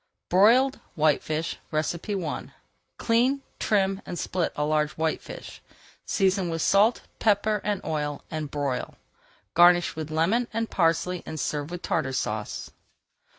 [0.29, 2.51] BROILED WHITEFISH I
[2.97, 5.61] Clean, trim, and split a large whitefish,
[6.07, 8.95] season with salt, pepper, and oil, and broil.
[9.53, 12.71] Garnish with lemon and parsley and serve with Tartar Sauce.